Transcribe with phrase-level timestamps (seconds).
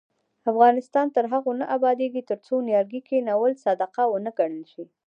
[0.51, 4.83] افغانستان تر هغو نه ابادیږي، ترڅو نیالګي کښینول صدقه ونه ګڼل شي.